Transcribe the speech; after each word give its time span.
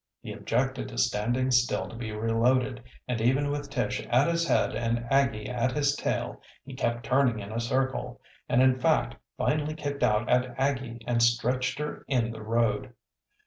He 0.23 0.33
objected 0.33 0.87
to 0.87 0.97
standing 0.97 1.51
still 1.51 1.87
to 1.87 1.95
be 1.95 2.11
reloaded, 2.11 2.81
and 3.07 3.21
even 3.21 3.51
with 3.51 3.69
Tish 3.69 4.01
at 4.09 4.27
his 4.27 4.47
head 4.47 4.73
and 4.73 5.05
Aggie 5.11 5.47
at 5.47 5.73
his 5.73 5.95
tail 5.95 6.41
he 6.65 6.73
kept 6.73 7.05
turning 7.05 7.37
in 7.37 7.51
a 7.51 7.59
circle, 7.59 8.19
and 8.49 8.63
in 8.63 8.79
fact 8.79 9.15
finally 9.37 9.75
kicked 9.75 10.01
out 10.01 10.27
at 10.27 10.55
Aggie 10.59 11.01
and 11.05 11.21
stretched 11.21 11.77
her 11.77 12.03
in 12.07 12.31
the 12.31 12.41
road. 12.41 12.95